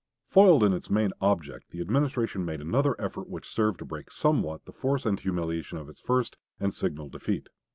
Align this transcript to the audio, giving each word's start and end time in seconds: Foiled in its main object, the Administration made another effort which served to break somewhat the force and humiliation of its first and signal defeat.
Foiled 0.31 0.63
in 0.63 0.73
its 0.73 0.89
main 0.89 1.11
object, 1.21 1.69
the 1.69 1.79
Administration 1.79 2.43
made 2.43 2.59
another 2.59 2.99
effort 2.99 3.29
which 3.29 3.47
served 3.47 3.77
to 3.77 3.85
break 3.85 4.09
somewhat 4.09 4.65
the 4.65 4.71
force 4.73 5.05
and 5.05 5.19
humiliation 5.19 5.77
of 5.77 5.89
its 5.89 6.01
first 6.01 6.37
and 6.59 6.73
signal 6.73 7.07
defeat. 7.07 7.49